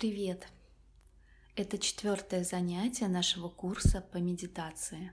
[0.00, 0.48] Привет!
[1.56, 5.12] Это четвертое занятие нашего курса по медитации.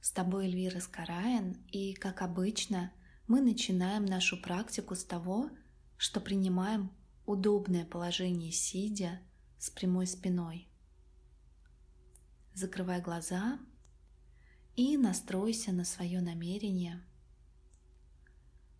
[0.00, 2.90] С тобой Эльвира Скараин, и, как обычно,
[3.26, 5.50] мы начинаем нашу практику с того,
[5.98, 6.90] что принимаем
[7.26, 9.20] удобное положение сидя
[9.58, 10.70] с прямой спиной.
[12.54, 13.58] Закрывай глаза
[14.74, 17.04] и настройся на свое намерение.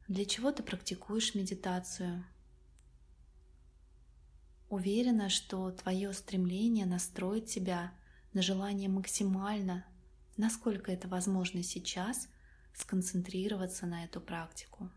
[0.09, 2.25] Для чего ты практикуешь медитацию–
[4.69, 7.95] Уверена, что твое стремление настроить тебя
[8.35, 9.87] на желание максимально,
[10.37, 12.29] насколько это возможно сейчас,
[12.75, 14.91] сконцентрироваться на эту практику.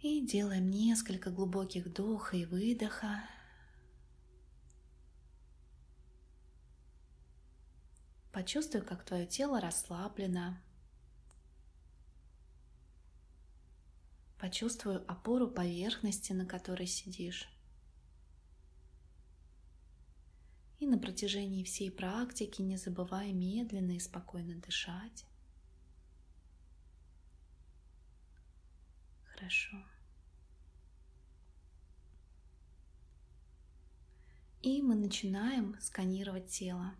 [0.00, 3.22] И делаем несколько глубоких вдоха и выдоха.
[8.32, 10.56] Почувствуй, как твое тело расслаблено,
[14.38, 17.48] Почувствую опору поверхности, на которой сидишь.
[20.78, 25.26] И на протяжении всей практики не забывай медленно и спокойно дышать.
[29.24, 29.84] Хорошо.
[34.62, 36.94] И мы начинаем сканировать тело.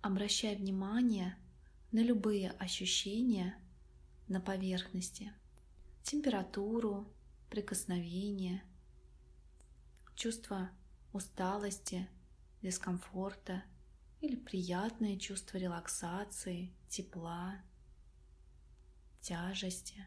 [0.00, 1.36] Обращай внимание
[1.92, 3.54] на любые ощущения
[4.26, 5.32] на поверхности–
[6.02, 7.06] температуру,
[7.48, 8.62] прикосновение,
[10.14, 10.70] чувство
[11.12, 12.08] усталости,
[12.62, 13.64] дискомфорта
[14.20, 17.60] или приятное чувство релаксации, тепла,
[19.20, 20.06] тяжести.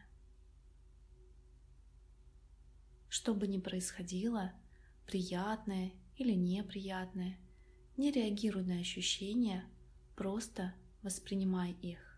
[3.08, 4.52] Что бы ни происходило,
[5.06, 7.38] приятное или неприятное,
[7.96, 9.64] не реагируй на ощущения,
[10.16, 12.14] просто воспринимай их.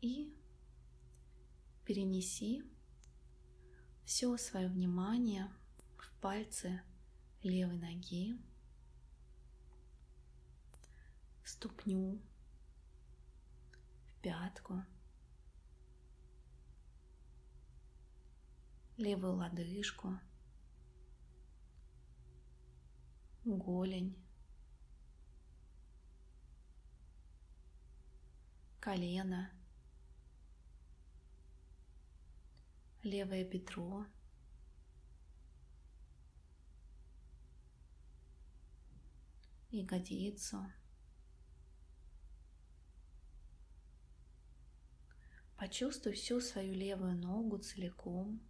[0.00, 0.32] и
[1.88, 2.62] перенеси
[4.04, 5.50] все свое внимание
[5.96, 6.82] в пальцы
[7.42, 8.38] левой ноги,
[11.42, 12.20] в ступню,
[14.04, 14.84] в пятку,
[18.98, 20.20] левую лодыжку,
[23.46, 24.14] голень,
[28.78, 29.50] колено–
[33.02, 34.06] левое бедро,
[39.70, 40.70] ягодицу.
[45.56, 48.40] Почувствуй всю свою левую ногу целиком.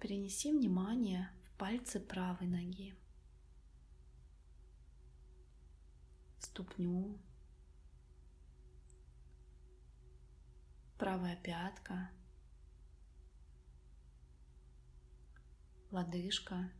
[0.00, 2.94] Перенеси внимание в пальцы правой ноги.
[6.44, 7.18] Ступню,
[10.98, 12.10] правая пятка,
[15.90, 16.70] лодыжка,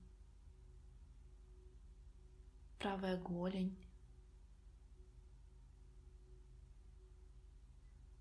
[2.79, 3.77] правая голень,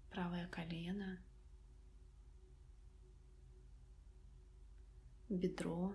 [0.09, 1.19] правое колено,
[5.29, 5.93] бедро,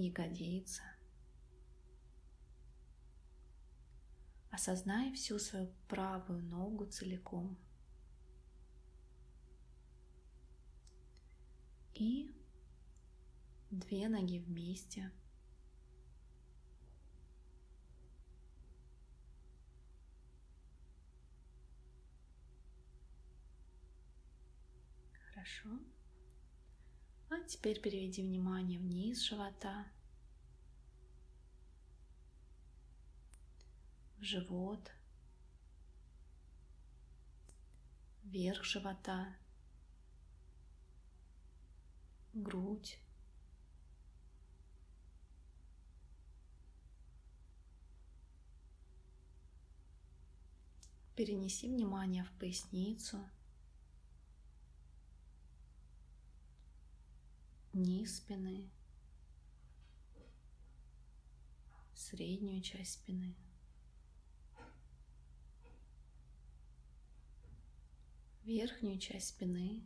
[0.00, 0.82] ягодица.
[4.50, 7.56] Осознай всю свою правую ногу целиком.
[11.94, 12.34] И
[13.70, 15.12] две ноги вместе.
[25.28, 25.89] Хорошо.
[27.30, 29.86] А теперь переведи внимание вниз живота,
[34.18, 34.90] в живот,
[38.24, 39.32] вверх живота,
[42.34, 42.98] грудь,
[51.14, 53.18] Перенеси внимание в поясницу–
[57.72, 58.70] низ спины,
[61.94, 63.36] среднюю часть спины.
[68.42, 69.82] Верхнюю часть спины,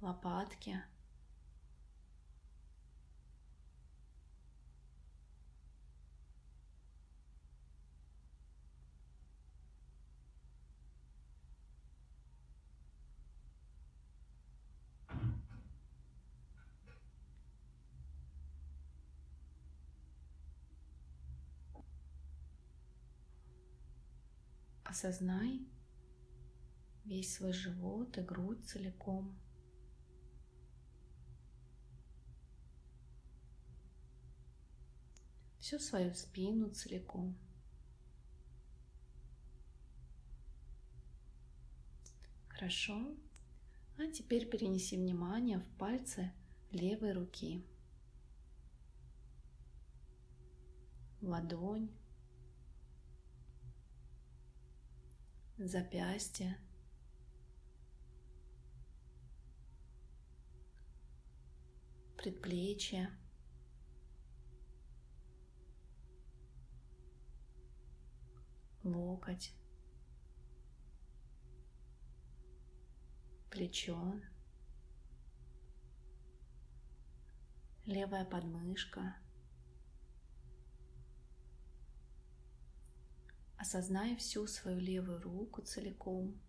[0.00, 0.82] лопатки.
[24.88, 25.68] Осознай
[27.04, 29.38] весь свой живот и грудь целиком.
[35.58, 37.36] Всю свою спину целиком.
[42.48, 43.14] Хорошо.
[43.98, 46.32] А теперь перенеси внимание в пальцы
[46.70, 47.62] левой руки.
[51.20, 51.90] Ладонь.
[55.58, 56.56] Запястье.
[62.16, 63.10] Предплечье.
[68.82, 69.52] Локоть.
[73.58, 74.14] плечо,
[77.86, 79.16] левая подмышка.
[83.58, 86.40] Осознай всю свою левую руку целиком.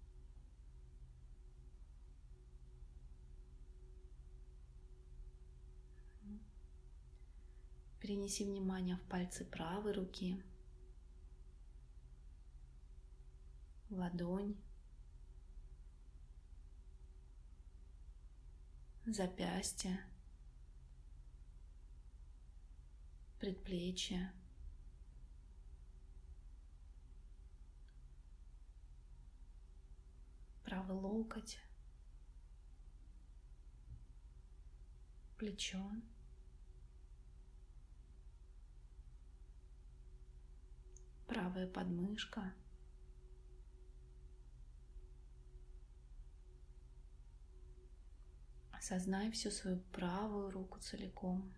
[7.99, 10.41] Перенеси внимание в пальцы правой руки,
[13.89, 14.55] ладонь,
[19.05, 19.99] запястье,
[23.39, 24.31] предплечье,
[30.69, 31.57] правый локоть,
[35.39, 35.83] плечо,
[41.27, 42.53] правая подмышка–
[48.71, 51.51] Осознай всю свою правую руку целиком.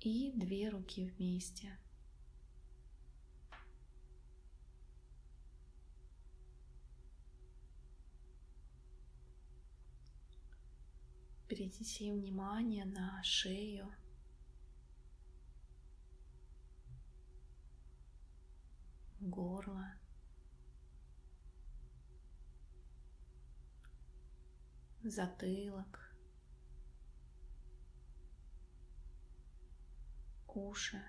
[0.00, 1.76] И две руки вместе.
[11.48, 13.92] Перенеси внимание на шею,
[19.20, 19.92] горло.
[25.02, 25.99] Затылок.
[30.56, 31.00] Уши.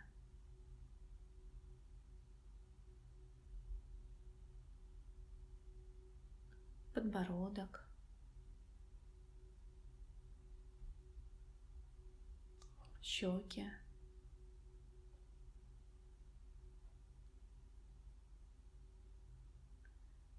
[6.93, 7.87] Подбородок.
[13.01, 13.69] Щеки.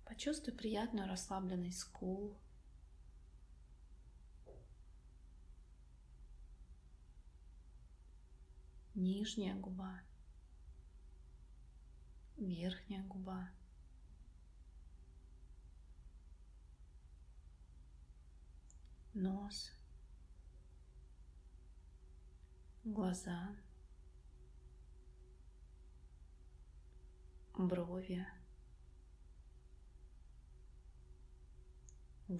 [0.05, 2.37] Почувствуй приятную расслабленность скул.
[8.95, 10.01] Нижняя губа.
[12.37, 13.51] Верхняя губа.
[19.15, 19.73] Нос.
[22.85, 23.57] Глаза.
[27.57, 28.27] Брови.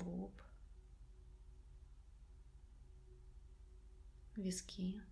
[0.01, 0.33] лоб,
[4.37, 5.03] виски.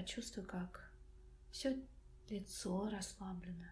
[0.00, 0.90] Почувствуй, как
[1.50, 1.76] все
[2.30, 3.66] лицо расслаблено.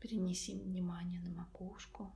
[0.00, 2.10] Перенеси внимание на макушку.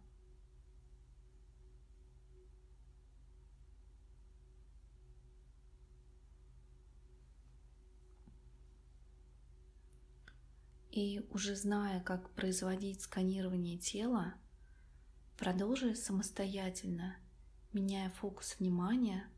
[10.90, 14.38] И уже зная, как производить сканирование тела,
[15.36, 17.16] продолжи самостоятельно,
[17.72, 19.28] меняя фокус внимания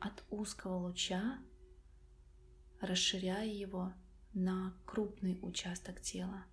[0.00, 1.38] от узкого луча,
[2.80, 3.92] расширяя его
[4.32, 6.44] на крупный участок тела.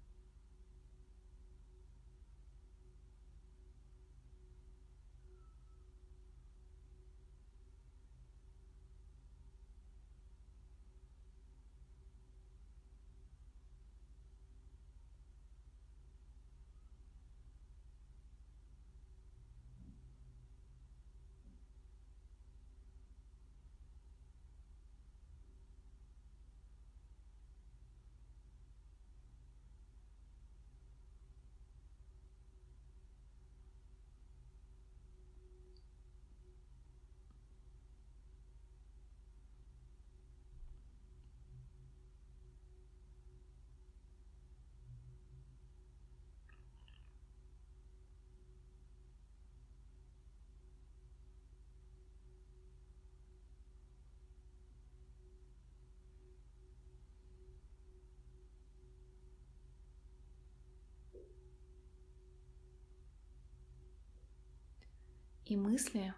[65.51, 66.13] И мысли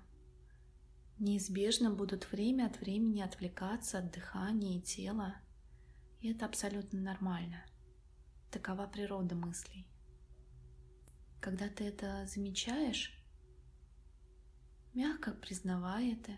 [1.18, 5.38] неизбежно будут время от времени отвлекаться от дыхания и тела,
[6.20, 7.66] и это абсолютно нормально.
[8.52, 9.88] Такова природа мыслей.
[11.42, 13.12] Когда ты это замечаешь,
[14.94, 16.34] мягко признавай это,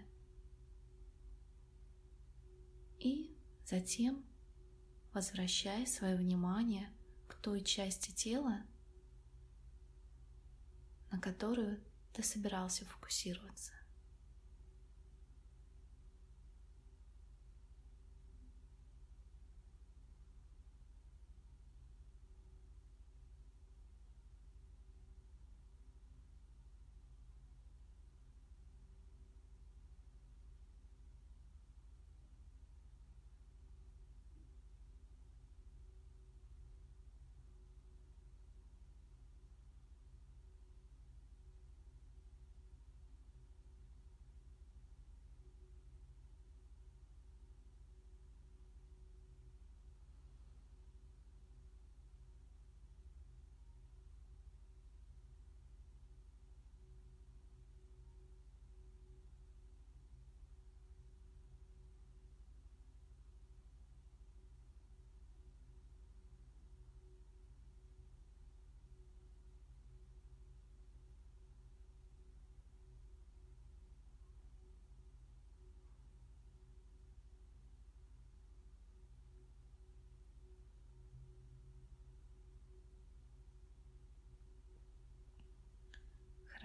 [2.97, 4.23] и затем
[5.11, 6.89] возвращай свое внимание
[7.27, 8.61] к той части тела,
[11.11, 11.84] на которую
[12.15, 13.74] ты собирался фокусироваться.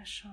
[0.01, 0.31] Хорошо.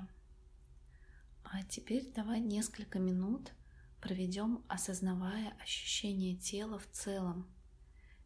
[1.43, 3.51] А теперь давай несколько минут
[3.99, 7.45] проведем, осознавая ощущение тела в целом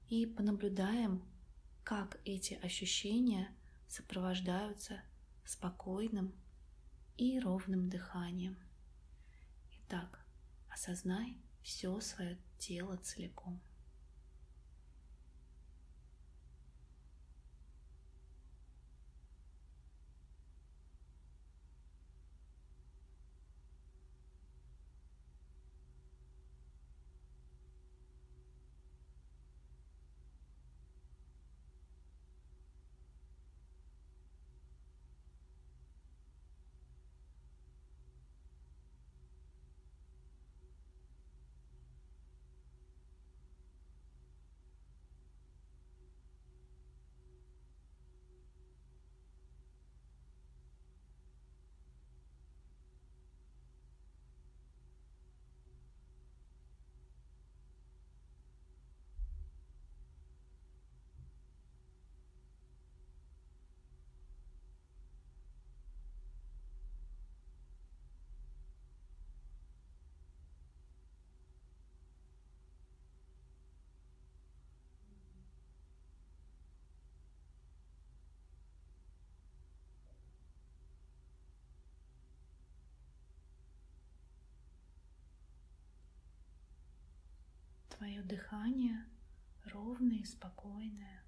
[0.08, 1.24] и понаблюдаем,
[1.84, 3.50] как эти ощущения
[3.88, 5.02] сопровождаются
[5.44, 6.32] спокойным
[7.18, 8.56] и ровным дыханием.
[9.72, 10.24] Итак,
[10.70, 13.60] осознай все свое тело целиком.
[88.02, 89.06] Твое дыхание
[89.66, 91.21] ровное и спокойное.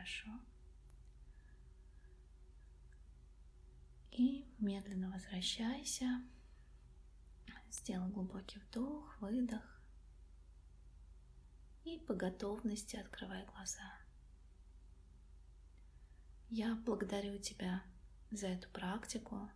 [0.00, 0.30] Хорошо.
[4.12, 6.22] И медленно возвращайся.
[7.70, 9.82] Сделай глубокий вдох, выдох.
[11.84, 13.98] И по готовности открывай глаза.
[16.48, 17.82] Я благодарю тебя
[18.30, 19.50] за эту практику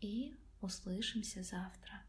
[0.00, 2.02] и услышимся завтра.